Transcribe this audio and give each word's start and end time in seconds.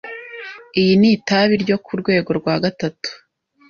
Iyi 0.79 0.93
ni 0.99 1.09
itabi 1.17 1.53
ryo 1.63 1.77
ku 1.85 1.91
rwego 2.01 2.29
rwa 2.39 2.55
gatatu. 2.63 3.09